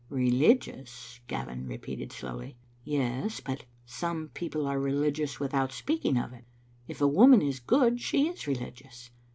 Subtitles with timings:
[0.09, 2.57] "Religious," Gavin repeated slowly.
[2.83, 6.45] "Yes, but some people are religious without speaking of it.
[6.87, 9.11] If a woman is good she is religious.